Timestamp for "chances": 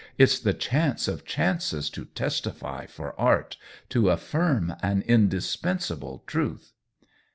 1.25-1.87